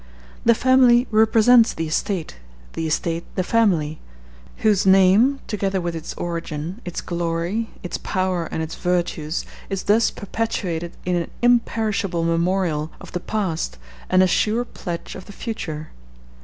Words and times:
The 0.43 0.55
family 0.55 1.05
represents 1.11 1.73
the 1.75 1.85
estate, 1.85 2.37
the 2.73 2.87
estate 2.87 3.23
the 3.35 3.43
family; 3.43 3.99
whose 4.65 4.83
name, 4.83 5.39
together 5.45 5.79
with 5.79 5.95
its 5.95 6.15
origin, 6.15 6.81
its 6.83 7.01
glory, 7.01 7.69
its 7.83 7.99
power, 7.99 8.45
and 8.47 8.63
its 8.63 8.73
virtues, 8.73 9.45
is 9.69 9.83
thus 9.83 10.09
perpetuated 10.09 10.93
in 11.05 11.15
an 11.17 11.29
imperishable 11.43 12.23
memorial 12.23 12.89
of 12.99 13.11
the 13.11 13.19
past 13.19 13.77
and 14.09 14.23
a 14.23 14.27
sure 14.27 14.65
pledge 14.65 15.13
of 15.13 15.25
the 15.25 15.31
future. 15.33 15.89